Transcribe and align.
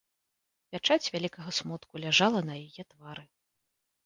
Пячаць 0.75 1.11
вялікага 1.15 1.53
смутку 1.59 1.93
ляжала 2.07 2.39
на 2.49 2.57
яе 2.63 2.83
твары. 2.97 3.29